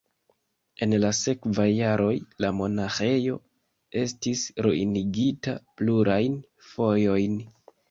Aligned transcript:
En 0.85 0.93
la 1.01 1.09
sekvaj 1.17 1.67
jaroj 1.73 2.13
la 2.45 2.51
monaĥejo 2.61 3.37
estis 4.03 4.47
ruinigita 4.69 5.57
plurajn 5.83 6.43
fojojn. 6.75 7.41